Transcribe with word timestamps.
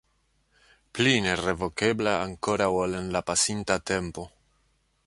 Pli 0.99 1.13
nerevokebla 1.25 2.15
ankoraŭ 2.23 2.71
ol 2.81 2.99
en 3.03 3.13
la 3.19 3.23
pasinta 3.31 3.79
tempo. 3.93 4.27